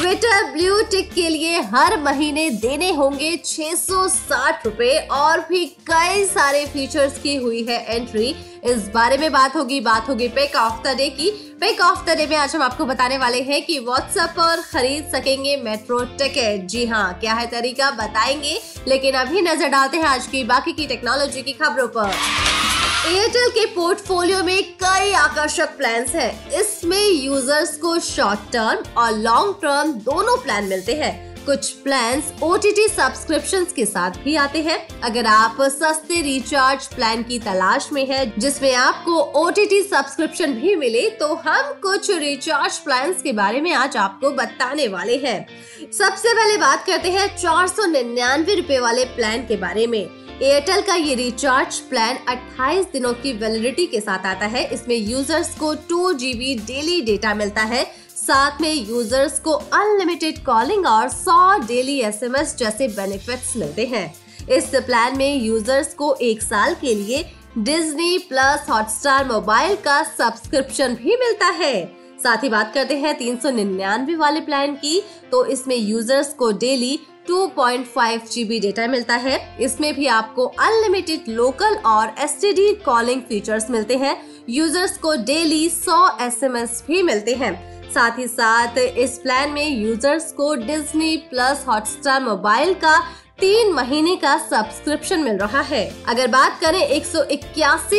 Twitter 0.00 0.44
blue 0.52 0.80
tick 0.82 1.12
के 1.12 1.28
लिए 1.28 1.60
हर 1.72 1.96
महीने 2.02 2.48
देने 2.50 2.90
होंगे 2.92 3.36
छह 3.36 3.74
सौ 3.74 4.06
साठ 4.08 4.64
रुपए 4.66 4.92
और 5.12 5.40
भी 5.40 5.64
कई 5.90 6.24
सारे 6.24 6.64
फीचर्स 6.66 7.18
की 7.18 7.34
हुई 7.36 7.62
है 7.64 7.78
एंट्री 7.96 8.28
इस 8.64 8.88
बारे 8.94 9.18
में 9.18 9.30
बात 9.32 9.56
होगी 9.56 9.80
बात 9.80 10.08
होगी 10.08 10.28
पेक 10.28 10.56
ऑफ़ 10.56 10.82
द 10.82 10.96
डे 10.96 11.08
की। 11.10 11.30
पेक 11.60 11.80
ऑफ़ 11.80 12.04
द 12.06 12.16
डे 12.16 12.26
में 12.26 12.36
आज 12.36 12.54
हम 12.56 12.62
आपको 12.62 12.84
बताने 12.86 13.18
वाले 13.18 13.42
हैं 13.42 13.62
कि 13.66 13.78
व्हाट्सएप 13.78 14.30
पर 14.38 14.62
खरीद 14.62 15.10
सकेंगे 15.12 15.56
मेट्रो 15.56 16.00
टिकट 16.18 16.66
जी 16.66 16.86
हाँ 16.86 17.12
क्या 17.20 17.34
है 17.34 17.46
तरीका 17.50 17.90
बताएँगे, 17.90 18.58
लेकिन 18.88 19.14
अभी 19.16 19.42
नज़र 19.42 19.68
डालते 19.68 19.96
हैं 19.96 20.06
आज 20.06 20.26
की 20.26 20.44
बाकी 20.44 20.72
की 20.72 20.86
टेक्नोलॉजी 20.86 21.42
की 21.42 21.52
खबरों 21.52 21.88
पर। 21.88 22.12
एयरटेल 23.00 23.48
के 23.48 23.64
पोर्टफोलियो 23.66 24.42
में 24.44 24.62
कई 24.82 25.12
आकर्षक 25.12 25.68
प्लान 25.76 26.04
हैं। 26.06 26.50
इसमें 26.52 27.06
यूज़र्स 27.06 27.76
को 27.76 27.98
शॉर्ट 27.98 28.40
टर्म 28.52 29.00
और 29.00 29.12
लॉन्ग 29.18 29.54
टर्म 29.62 29.92
दोनों 30.02 30.36
प्लान 30.36 30.64
मिलते 30.64 30.94
हैं। 30.94 31.44
कुछ 31.46 31.70
plan 31.84 32.22
O 32.42 32.56
T 32.56 32.72
T 32.72 32.86
subscription 32.88 33.64
के 33.76 33.86
साथ 33.86 34.18
भी 34.24 34.36
आते 34.36 34.62
हैं। 34.62 34.78
अगर 35.02 35.26
आप 35.26 35.56
सस्ते 35.62 36.20
रिचार्ज 36.22 36.86
प्लान 36.86 37.22
की 37.22 37.38
तलाश 37.38 37.88
में 37.92 38.06
है, 38.06 38.32
जिसमें 38.38 38.74
आपको 38.74 39.18
ओ 39.34 39.48
टी 39.50 39.66
टी 39.66 39.82
सब्सक्रिप्शन 39.84 40.52
भी 40.52 40.76
मिले 40.76 41.08
तो 41.10 41.34
हम 41.36 41.72
कुछ 41.82 42.10
रिचार्ज 42.10 42.78
प्लान 42.78 43.12
के 43.22 43.32
बारे 43.32 43.60
में 43.60 43.72
आज 43.74 43.96
आपको 43.98 44.30
बताने 44.32 44.88
वाले 44.88 45.16
हैं। 45.18 45.46
सबसे 45.92 46.34
पहले 46.34 46.56
बात 46.58 46.86
करते 46.86 47.10
हैं 47.10 47.28
चार 47.36 47.66
सौ 47.68 47.86
निन्यानवे 47.88 48.54
रूपए 48.54 48.78
वाले 48.78 49.04
प्लान 49.16 49.46
के 49.46 49.56
बारे 49.58 49.86
में। 49.86 50.04
एयरटेल 50.42 50.80
का 50.80 50.94
ये 50.94 51.14
रिचार्ज 51.14 51.78
प्लान 51.88 52.18
28 52.28 52.86
दिनों 52.92 53.12
की 53.14 53.32
वैलिडिटी 53.32 53.86
के 53.86 54.00
साथ 54.00 54.26
आता 54.26 54.46
है। 54.46 54.64
इसमें 54.74 54.96
यूज़र्स 54.96 55.54
को 55.58 55.74
टू 55.88 56.12
जीबी 56.12 56.54
डेली 56.56 57.00
डेटा 57.00 57.34
मिलता 57.34 57.62
है। 57.62 57.82
साथ 58.16 58.60
में 58.60 58.72
यूज़र्स 58.72 59.38
को 59.40 59.52
अनलिमिटेड 59.52 60.38
कॉलिंग 60.44 60.86
और 60.86 61.08
100 61.08 61.58
डेली 61.66 61.98
एसएमएस 62.00 62.56
जैसे 62.56 62.88
बेनिफिट्स 62.88 63.56
मिलते 63.56 63.86
हैं। 63.86 64.14
इस 64.48 64.70
प्लान 64.76 65.18
में 65.18 65.34
यूज़र्स 65.36 65.92
को 65.94 66.14
एक 66.22 66.42
साल 66.42 66.74
के 66.74 66.94
लिए 66.94 67.22
डिज्नी 67.58 68.18
प्लस 68.28 68.66
हॉटस्टार 68.70 69.28
मोबाइल 69.28 69.76
का 69.84 70.02
सब्सक्रिप्शन 70.08 70.94
भी 70.94 71.16
मिलता 71.16 71.48
है। 71.54 71.84
साथ 72.22 72.42
ही 72.44 72.48
बात 72.48 72.72
करते 72.74 72.96
हैं 72.96 73.16
तीन 73.18 73.36
सौ 73.36 73.50
निन्यानवे 73.50 74.14
वाले 74.16 74.40
प्लान 74.40 74.74
की। 74.76 75.00
तो 75.30 75.44
इसमें 75.46 75.76
यूज़र्स 75.76 76.32
को 76.34 76.50
डेली 76.54 76.98
2.5 77.26 78.30
जीबी 78.32 78.58
डेटा 78.60 78.86
मिलता 78.86 79.14
है। 79.16 79.38
इसमें 79.60 79.92
भी 79.94 80.06
आपको 80.08 80.46
अनलिमिटेड 80.60 81.28
लोकल 81.28 81.76
और 81.86 82.14
एसटीडी 82.18 82.72
कॉलिंग 82.84 83.22
फीचर्स 83.22 83.70
मिलते 83.70 83.96
हैं। 83.96 84.16
यूज़र्स 84.48 84.96
को 84.98 85.14
डेली 85.24 85.68
100 85.68 86.18
एसएमएस 86.20 86.82
भी 86.86 87.02
मिलते 87.02 87.34
हैं। 87.34 87.52
साथ 87.90 88.18
ही 88.18 88.26
साथ 88.26 88.78
इस 88.78 89.18
प्लान 89.18 89.50
में 89.50 89.68
यूज़र्स 89.68 90.32
को 90.32 90.54
डिज्नी 90.56 91.16
प्लस 91.30 91.64
हॉटस्टार 91.68 92.22
मोबाइल 92.22 92.74
का 92.74 92.98
तीन 93.40 93.72
महीने 93.72 94.14
का 94.16 94.36
सब्सक्रिप्शन 94.38 95.20
मिल 95.20 95.36
रहा 95.38 95.60
है। 95.60 95.84
अगर 96.08 96.26
बात 96.28 96.58
करें 96.60 96.80
एक 96.80 97.06
सौ 97.06 97.22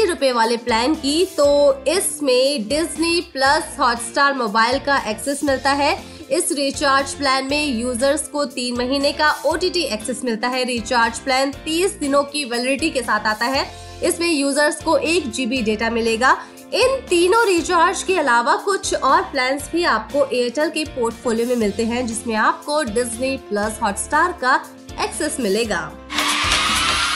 रूपए 0.08 0.31
वाले 0.31 0.58
प्लान 0.58 0.94
की 0.95 1.25
तो 1.38 1.47
इसमें 1.88 2.67
डिज्नी 2.67 3.19
प्लस 3.33 3.75
हॉटस्टार 3.80 4.33
मोबाइल 4.33 4.80
का 4.80 4.97
एक्सेस 5.09 5.44
मिलता 5.44 5.72
है। 5.72 5.94
इस 6.32 6.52
रिचार्ज 6.52 7.14
प्लान 7.14 7.46
में 7.46 7.66
यूज़र्स 7.68 8.28
को 8.28 8.44
तीन 8.46 8.78
महीने 8.78 9.12
का 9.12 9.32
ओटीटी 9.46 9.82
एक्सेस 9.86 10.22
मिलता 10.26 10.48
है। 10.48 10.64
रिचार्ज 10.64 11.20
प्लान 11.20 11.52
तीस 11.66 11.98
दिनों 12.00 12.24
की 12.24 12.44
वैलिडिटी 12.46 12.90
के 12.90 13.02
साथ 13.02 13.26
आता 13.26 13.46
है। 13.46 13.66
इसमें 14.03 14.28
यूज़र्स 14.28 14.81
को 14.84 14.97
एक 14.97 15.30
जीबी 15.31 15.62
डेटा 15.62 15.90
मिलेगा। 15.90 16.31
इन 16.74 16.96
तीनों 17.09 17.46
रिचार्ज 17.47 18.03
के 18.03 18.18
अलावा 18.18 18.56
कुछ 18.56 18.94
और 18.94 19.22
प्लान 19.22 19.59
भी 19.72 19.84
आपको 19.86 20.25
एयरटेल 20.25 20.70
के 20.70 20.86
पोर्टफोलियो 20.86 21.47
में 21.47 21.56
मिलते 21.56 21.86
हैं, 21.86 22.06
जिसमें 22.08 22.36
आपको 22.36 22.81
डिज्नी 22.84 23.36
प्लस 23.50 23.80
हॉटस्टार 23.84 24.38
का 24.41 24.56
एक्सेस 25.03 25.38
मिलेगा। 25.40 25.91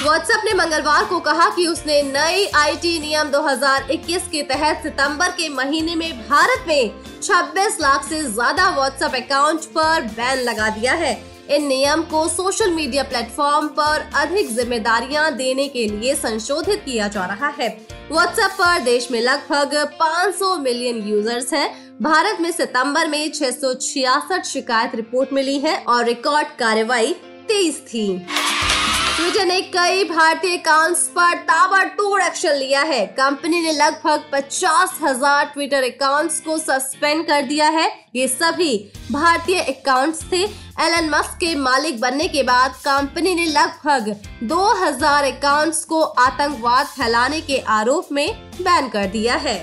व्हाट्सएप 0.01 0.41
ने 0.45 0.53
मंगलवार 0.53 1.03
को 1.05 1.19
कहा 1.19 1.47
कि 1.55 1.65
उसने 1.67 2.01
नई 2.03 2.45
आईटी 2.55 2.97
नियम 2.99 3.29
2021 3.31 4.27
के 4.31 4.41
तहत 4.43 4.81
सितंबर 4.83 5.29
के 5.31 5.47
महीने 5.49 5.95
में 5.95 6.11
भारत 6.19 6.65
में 6.67 6.91
26 7.21 7.79
लाख 7.81 8.03
से 8.05 8.21
ज़्यादा 8.23 8.69
व्हाट्सएप 8.69 9.15
अकाउंट 9.15 9.65
पर 9.75 10.01
बैन 10.09 10.39
लगा 10.39 10.69
दिया 10.69 10.93
है। 10.93 11.13
इन 11.49 11.67
नियम 11.67 12.01
को 12.03 12.27
सोशल 12.27 12.71
मीडिया 12.71 13.03
प्लेटफॉर्म 13.03 13.67
पर 13.69 14.09
अधिक 14.15 14.53
जिम्मेदारियाँ 14.55 15.31
देने 15.35 15.67
के 15.67 15.87
लिए 15.87 16.15
संशोधित 16.15 16.83
किया 16.85 17.07
जा 17.07 17.25
रहा 17.25 17.53
है। 17.59 17.69
व्हाट्सएप 18.11 18.51
पर 18.51 18.79
देश 18.83 19.09
में 19.11 19.21
लगभग 19.21 19.75
500 20.01 20.57
मिलियन 20.59 21.03
यूज़र्स 21.09 21.53
हैं। 21.53 21.69
भारत 22.01 22.41
में 22.41 22.51
सितंबर 22.51 23.07
में 23.07 23.31
छह 23.31 23.51
सौ 23.51 23.73
छियासठ 23.81 24.45
शिकायत 24.45 24.95
रिपोर्ट 24.95 25.33
मिली 25.33 25.57
है 25.59 25.77
और 25.77 26.05
रिकॉर्ड 26.05 26.57
कार्रवाई 26.59 27.13
तेईस 27.47 27.79
थी। 27.87 28.07
ट्विटर 29.15 29.45
ने 29.45 29.59
कई 29.63 30.03
भारतीय 30.03 30.57
अकाउंट्स 30.57 31.01
पर 31.07 31.35
ताबड़तोड़ 31.41 32.21
एक्शन 32.21 32.55
लिया 32.55 32.81
है। 32.81 33.05
कंपनी 33.09 33.61
ने 33.61 33.71
लगभग 33.71 34.23
पचास 34.31 34.97
हज़ार 35.03 35.45
ट्विटर 35.45 35.83
अकाउंट्स 35.83 36.39
को 36.39 36.57
सस्पेंड 36.57 37.25
कर 37.27 37.41
दिया 37.41 37.67
है। 37.69 37.87
ये 38.15 38.27
सभी 38.27 38.77
भारतीय 39.11 39.59
अकाउंट्स 39.59 40.23
थे। 40.31 40.43
एलन 40.81 41.09
मस्क 41.09 41.37
के 41.39 41.55
मालिक 41.55 42.01
बनने 42.01 42.27
के 42.27 42.43
बाद 42.43 42.75
कंपनी 42.79 43.35
ने 43.35 43.45
लगभग 43.45 44.15
2000 44.43 45.31
अकाउंट्स 45.31 45.83
को 45.85 46.01
आतंकवाद 46.01 46.85
फैलाने 46.87 47.41
के 47.41 47.63
आरोप 47.71 48.11
में 48.11 48.27
बैन 48.61 48.89
कर 48.89 49.07
दिया 49.07 49.35
है। 49.37 49.57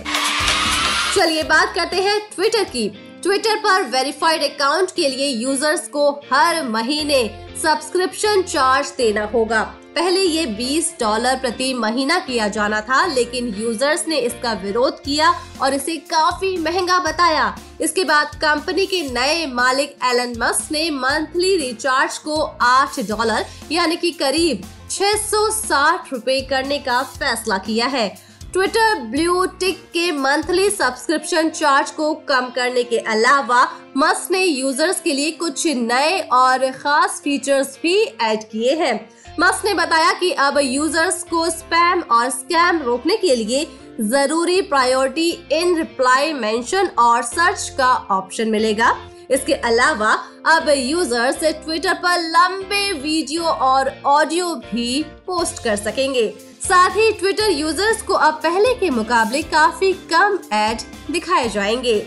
चलिए 1.14 1.42
बात 1.44 1.74
करते 1.74 2.02
हैं 2.02 2.20
ट्विटर 2.34 2.64
की। 2.66 2.90
ट्विटर 3.22 3.56
पर 3.56 3.82
वेरीफाइड 3.90 4.42
अकाउंट 4.44 4.90
के 4.90 5.08
लिए 5.08 5.26
यूज़र्स 5.28 5.86
को 5.88 6.10
हर 6.32 6.62
महीने 6.68 7.18
सब्सक्रिप्शन 7.62 8.42
चार्ज 8.42 8.92
देना 8.96 9.24
होगा। 9.24 9.62
पहले 9.96 10.20
ये 10.20 10.46
20 10.56 10.88
डॉलर 11.00 11.36
प्रति 11.36 11.72
महीना 11.74 12.18
किया 12.18 12.48
जाना 12.48 12.80
था, 12.80 13.04
लेकिन 13.06 13.48
यूज़र्स 13.58 14.06
ने 14.08 14.16
इसका 14.18 14.52
विरोध 14.62 14.98
किया 15.00 15.30
और 15.62 15.74
इसे 15.74 15.96
काफ़ी 16.10 16.56
महँगा 16.56 16.98
बताया। 17.00 17.54
इसके 17.80 18.04
बाद 18.04 18.34
कंपनी 18.42 18.86
के 18.86 19.02
नए 19.10 19.46
मालिक 19.52 19.96
एलन 20.04 20.34
मस्क 20.38 20.72
ने 20.72 20.88
मंथली 20.90 21.56
रिचार्ज 21.58 22.18
को 22.18 22.42
8 22.62 23.00
डॉलर 23.08 23.44
यानी 23.72 23.96
कि 23.96 24.10
करीब 24.16 24.64
660 24.90 26.12
रुपए 26.12 26.40
करने 26.50 26.78
का 26.78 27.02
फैसला 27.02 27.58
किया 27.60 27.86
है। 27.86 28.31
ट्विटर 28.52 28.98
ब्लू 29.10 29.44
टिक 29.60 29.78
के 29.92 30.10
मंथली 30.12 30.68
सब्सक्रिप्शन 30.70 31.48
चार्ज 31.50 31.90
को 31.90 32.12
कम 32.28 32.48
करने 32.56 32.82
के 32.82 32.98
अलावा 32.98 33.62
मस्क 33.96 34.30
ने 34.30 34.42
यूज़र्स 34.44 35.00
के 35.00 35.12
लिए 35.12 35.30
कुछ 35.32 35.66
नए 35.66 36.18
और 36.32 36.70
खास 36.72 37.20
फीचर्स 37.24 37.78
भी 37.82 37.94
ऐड 38.22 38.42
किए 38.42 38.74
हैं। 38.74 38.94
मस्क 39.40 39.64
ने 39.64 39.74
बताया 39.74 40.12
कि 40.12 40.30
अब 40.38 40.58
यूज़र्स 40.62 41.22
को 41.22 41.48
स्पैम 41.50 42.00
और 42.10 42.28
स्कैम 42.30 42.82
रोकने 42.82 43.16
के 43.16 43.36
लिए 43.36 43.66
ज़रूरी 44.02 44.60
प्रायोरिटी 44.62 45.30
इन 45.52 45.76
रिप्लाई 45.76 46.32
मेंशन 46.32 46.90
और 46.98 47.22
सर्च 47.22 47.68
का 47.78 47.92
ऑप्शन 48.10 48.50
मिलेगा। 48.50 48.96
इसके 49.32 49.52
अलावा, 49.52 50.12
अब 50.46 50.68
यूज़र्स 50.68 51.44
ट्विटर 51.64 51.94
पर 51.94 52.20
लंबे 52.20 52.92
वीडियो 52.92 53.42
और 53.42 53.92
ऑडियो 54.06 54.54
भी 54.54 55.02
पोस्ट 55.26 55.62
कर 55.64 55.76
सकेंगे। 55.76 56.28
साथ 56.62 56.90
ही 56.90 57.10
ट्विटर 57.12 57.50
यूज़र्स 57.50 58.02
को 58.02 58.14
अब 58.14 58.34
पहले 58.34 58.74
के 58.74 58.90
मुकाबले 58.90 59.42
काफ़ी 59.42 59.92
कम 60.12 60.38
एड 60.52 60.82
दिखाए 61.10 61.48
जाएँगे। 61.48 61.98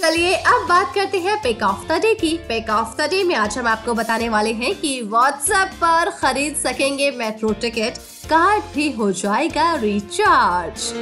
चलिए, 0.00 0.34
अब 0.34 0.66
बात 0.68 0.94
करते 0.94 1.18
हैं 1.18 1.36
पेक 1.42 1.62
ऑफ़ 1.62 1.86
द 1.88 2.00
डे 2.00 2.14
की। 2.14 2.36
पेक 2.48 2.70
ऑफ़ 2.70 2.96
द 2.96 3.08
डे 3.10 3.22
में 3.24 3.34
आज 3.34 3.58
हम 3.58 3.66
आपको 3.66 3.94
बताने 3.94 4.28
वाले 4.28 4.52
हैं 4.52 4.74
कि 4.74 5.00
व्हाट्सएप 5.02 5.70
पर 5.80 6.10
खरीद 6.10 6.56
सकेंगे 6.56 7.10
मेट्रो 7.10 7.52
टिकट 7.52 7.98
कार्ड 8.28 8.64
भी 8.74 8.90
हो 8.90 9.10
जाएगा 9.12 9.74
रिचार्ज 9.74 10.92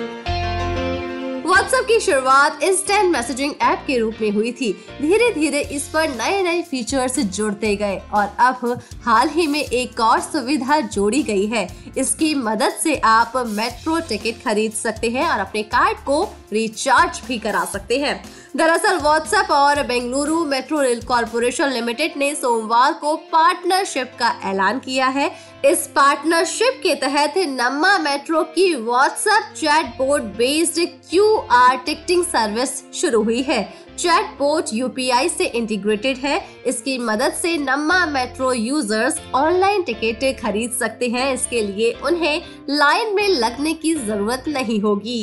व्हाट्सएप 1.53 1.85
की 1.85 1.99
शुरुआत 2.01 2.63
इंस्टेंट 2.63 3.11
मैसेजिंग 3.13 3.55
ऐप 3.63 3.83
के 3.87 3.97
रूप 3.99 4.19
में 4.21 4.31
हुई 4.31 4.53
थी। 4.53 4.73
धीरे 5.01 5.31
धीरे 5.33 5.61
इस 5.73 5.89
पर 5.89 6.09
नए 6.09 6.43
नए 6.43 6.63
फीचर्स 6.63 7.19
जुड़ते 7.19 7.75
गए 7.77 8.01
और 8.13 8.29
अब 8.39 8.81
हाल 9.05 9.29
ही 9.29 9.47
में 9.47 9.61
एक 9.61 10.01
और 10.01 10.21
सुविधा 10.21 10.81
जोड़ी 10.81 11.23
गई 11.23 11.47
है। 11.47 11.67
इसकी 11.99 12.35
मदद 12.35 12.79
से 12.83 12.97
आप 13.05 13.33
मेट्रो 13.49 13.99
टिकट 14.01 14.43
खरीद 14.45 14.73
सकते 14.73 15.11
हैं 15.11 15.29
और 15.29 15.41
अपने 15.41 15.63
कार्ड 15.63 15.99
को 15.99 16.23
रिचार्ज 16.53 17.21
भी 17.29 17.39
करा 17.39 17.65
सकते 17.65 17.99
हैं। 17.99 18.23
दरअसल 18.57 18.97
व्हाट्सएप 18.97 19.51
और 19.51 19.83
Bengaluru 19.83 20.45
metro 20.45 20.81
rail 20.81 21.01
corporation 21.03 21.69
limited 21.69 22.17
ने 22.17 22.35
सोमवार 22.35 22.93
को 22.93 23.15
पार्टनरशिप 23.33 24.11
का 24.19 24.35
ऐलान 24.45 24.79
किया 24.79 25.07
है। 25.07 25.31
इस 25.65 25.87
पार्टनरशिप 25.87 26.81
के 26.83 26.95
तहत 26.95 27.35
नम्मा 27.39 27.97
मेट्रो 27.99 28.43
की 28.55 28.75
WhatsApp 28.75 29.55
chatbot 29.99 30.25
based 30.39 30.81
Q 31.11 31.25
R 31.51 31.77
ticketing 31.77 32.25
service 32.25 32.83
शुरू 32.95 33.23
हुई 33.23 33.43
है। 33.43 33.63
चैट 33.99 34.37
बोर्ड 34.39 34.67
यूपीआई 34.73 35.29
से 35.29 35.45
इंटीग्रेटेड 35.47 36.19
है। 36.19 36.39
इसकी 36.67 36.99
मदद 36.99 37.33
से 37.33 37.57
Namma 37.59 38.05
metro 38.07 38.53
users 38.53 39.21
online 39.35 39.83
ticket 39.83 40.41
खरीद 40.41 40.71
सकते 40.71 41.09
हैं। 41.09 41.33
इसके 41.35 41.63
लिए 41.63 41.93
उन्हें 42.05 42.43
लाइन 42.71 43.15
में 43.15 43.29
लगने 43.29 43.75
की 43.75 43.95
ज़रूरत 43.95 44.45
नहीं 44.49 44.81
होगी। 44.81 45.23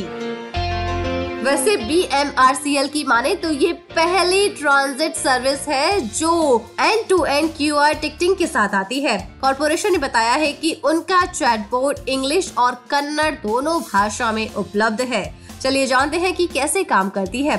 वैसे 1.43 1.75
B 1.77 1.99
M 2.13 2.31
R 2.37 2.55
C 2.55 2.75
L 2.77 2.87
की 2.87 3.03
माने 3.03 3.33
तो 3.35 3.49
ये 3.51 3.71
पहली 3.91 4.49
ट्रांजिट 4.49 5.15
सर्विस 5.15 5.67
है 5.67 5.99
जो 6.09 6.31
end 6.79 7.07
to 7.09 7.23
end 7.25 7.49
Q 7.57 7.75
R 7.75 7.93
ticketing 7.93 8.35
के 8.35 8.47
साथ 8.47 8.75
आती 8.75 8.99
है। 8.99 9.17
कॉरपोरेशन 9.41 9.91
ने 9.91 9.97
बताया 9.97 10.33
है 10.33 10.51
कि 10.53 10.73
उनका 10.85 11.25
चैटबोर्ड 11.25 12.09
इंग्लिश 12.09 12.53
और 12.57 12.75
कन्नड़ 12.91 13.31
दोनों 13.37 13.79
भाषा 13.83 14.31
में 14.31 14.53
उपलब्ध 14.53 15.01
है। 15.03 15.23
चलिए 15.61 15.85
जानते 15.85 16.17
हैं 16.17 16.33
कि 16.35 16.47
कैसे 16.47 16.83
काम 16.83 17.09
करती 17.09 17.43
है। 17.43 17.57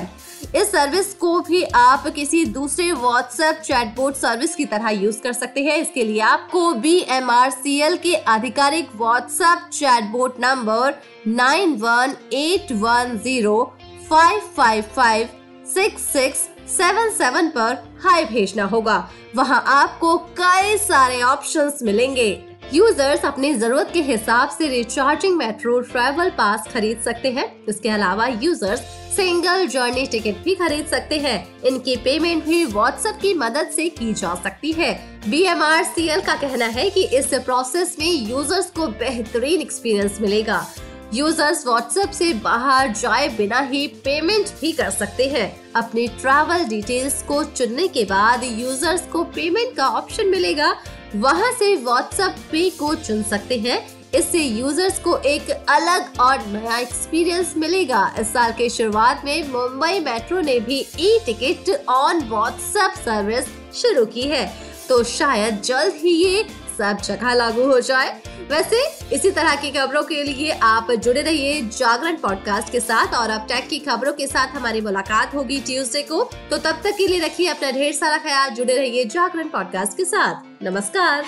इस 0.55 0.71
सर्विस 0.71 1.13
को 1.13 1.39
भी 1.39 1.61
आप 1.75 2.07
किसी 2.07 2.43
दूसरे 2.45 2.91
व्हाट्सएप 2.91 3.61
चैटबोट 3.65 4.15
सर्विस 4.15 4.55
की 4.55 4.65
तरह 4.65 4.89
यूज़ 4.89 5.21
कर 5.21 5.33
सकते 5.33 5.61
हैं। 5.63 5.77
इसके 5.77 6.03
लिए 6.03 6.19
आपको 6.21 6.73
B 6.75 6.97
M 7.09 7.29
R 7.31 7.49
C 7.51 7.79
L 7.81 7.95
के 7.97 8.15
आधिकारिक 8.27 8.89
WhatsApp 8.95 9.69
chatbot 9.73 10.39
number 10.39 10.95
nine 11.27 11.75
one 11.81 12.15
eight 12.33 12.71
one 12.71 13.17
zero 13.23 13.63
five 14.09 14.41
five 14.57 14.83
five 14.95 15.29
six 15.73 16.11
six 16.13 16.47
seven 16.77 17.09
seven 17.11 17.49
पर 17.49 17.83
हाई 18.03 18.25
भेजना 18.25 18.63
होगा। 18.65 18.97
वहाँ 19.35 19.63
आपको 19.69 20.17
कई 20.37 20.77
सारे 20.79 21.21
ऑप्शंस 21.23 21.79
मिलेंगे। 21.83 22.31
यूज़र्स 22.73 23.23
अपनी 23.25 23.53
ज़रूरत 23.53 23.89
के 23.93 24.01
हिसाब 24.01 24.49
से 24.49 24.67
रिचार्जिंग 24.67 25.35
मेट्रो 25.37 25.79
ट्रैवल 25.81 26.29
पास 26.29 26.67
खरीद 26.73 26.99
सकते 27.05 27.31
हैं। 27.31 27.45
इसके 27.69 27.89
अलावा 27.89 28.27
यूज़र्स 28.27 28.79
सिंगल 29.15 29.65
जर्नी 29.67 30.05
टिकट 30.07 30.43
भी 30.43 30.53
खरीद 30.55 30.85
सकते 30.87 31.17
हैं। 31.19 31.63
इनकी 31.63 31.95
पेमेंट 31.95 32.43
भी 32.45 32.63
व्हाट्सएप 32.65 33.17
की 33.21 33.33
मदद 33.33 33.71
से 33.75 33.87
की 33.89 34.13
जा 34.13 34.33
सकती 34.43 34.71
है। 34.71 34.93
B 35.27 35.41
M 35.45 35.63
R 35.63 35.83
C 35.85 36.07
L 36.07 36.21
का 36.21 36.35
कहना 36.35 36.65
है 36.67 36.89
कि 36.89 37.03
इस 37.17 37.33
प्रोसेस 37.35 37.95
में 37.99 38.11
यूज़र्स 38.29 38.69
को 38.69 38.87
बेहतरीन 38.99 39.61
एक्सपीरियंस 39.61 40.21
मिलेगा। 40.21 40.65
यूज़र्स 41.13 41.65
व्हाट्सएप 41.67 42.11
से 42.11 42.31
बाहर 42.33 42.91
जाए 42.91 43.27
बिना 43.29 43.59
ही 43.61 43.85
पेमेंट 44.03 44.49
भी 44.61 44.71
कर 44.71 44.89
सकते 44.89 45.27
हैं। 45.29 45.51
अपने 45.75 46.07
ट्रैवल 46.21 46.63
डिटेल्स 46.65 47.21
को 47.23 47.43
चुनने 47.43 47.87
के 47.87 48.03
बाद 48.05 48.43
यूज़र्स 48.43 49.05
को 49.11 49.23
पेमेंट 49.35 49.75
का 49.77 49.87
ऑप्शन 49.89 50.27
मिलेगा। 50.27 50.73
वहाँ 51.15 51.51
से 51.51 51.75
व्हाट्सएप 51.75 52.35
पे 52.51 52.69
को 52.69 52.93
चुन 52.95 53.23
सकते 53.23 53.57
हैं। 53.59 53.79
इससे 54.15 54.39
यूज़र्स 54.39 54.99
को 54.99 55.17
एक 55.17 55.49
अलग 55.49 56.19
और 56.19 56.45
नया 56.47 56.77
एक्सपीरियंस 56.77 57.53
मिलेगा। 57.57 58.03
इस 58.19 58.33
साल 58.33 58.51
के 58.51 58.69
शुरुआत 58.69 59.21
में 59.25 59.47
मुंबई 59.49 59.99
मेट्रो 59.99 60.41
ने 60.41 60.59
भी 60.59 60.79
e 60.99 61.19
ticket 61.25 61.85
on 61.89 62.21
WhatsApp 62.29 62.93
service 63.05 63.45
शुरू 63.81 64.05
की 64.05 64.21
है। 64.21 64.45
तो 64.89 65.03
शायद 65.03 65.61
जल्द 65.61 65.93
ही 65.95 66.11
ये 66.11 66.43
सब 66.81 66.97
जगह 66.97 67.33
लागू 67.33 67.63
हो 67.63 67.79
जाए। 67.79 68.21
वैसे, 68.51 68.99
इसी 69.15 69.31
तरह 69.31 69.55
की 69.55 69.71
खबरों 69.71 70.03
के 70.03 70.23
लिए 70.23 70.51
आप 70.51 70.91
जुड़े 70.91 71.21
रहिए 71.21 71.61
जागरण 71.61 72.15
पॉडकास्ट 72.15 72.71
के 72.71 72.79
साथ 72.79 73.13
और 73.13 73.29
अब 73.29 73.41
टैक 73.41 73.69
की 73.69 73.79
खबरों 73.79 74.13
के 74.13 74.27
साथ 74.27 74.47
हमारी 74.47 74.81
मुलाकात 74.81 75.35
होगी 75.35 75.59
ट्यूसडे 75.61 76.01
को। 76.01 76.23
तो 76.23 76.57
तब 76.57 76.81
तक 76.83 76.95
के 76.97 77.07
लिए 77.07 77.19
रखिए 77.19 77.47
अपना 77.47 77.71
ढेर 77.71 77.93
सारा 77.93 78.17
ख्याल, 78.17 78.49
जुड़े 78.49 78.77
रहिए 78.77 79.05
जागरण 79.05 79.49
पॉडकास्ट 79.49 79.97
के 79.97 80.05
साथ। 80.05 80.63
नमस्कार। 80.63 81.23